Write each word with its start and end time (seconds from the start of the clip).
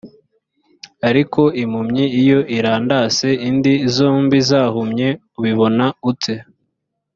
ariko 1.09 1.41
impumyi 1.63 2.05
iyo 2.21 2.39
irandase 2.57 3.29
indi 3.49 3.73
zombi 3.95 4.37
zahumye 4.49 5.07
ubibona 5.37 5.85
ute‽ 6.09 6.35